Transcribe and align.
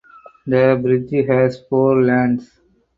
The 0.47 0.79
bridge 0.81 1.27
has 1.27 1.59
four 1.69 2.01
lanes. 2.01 2.57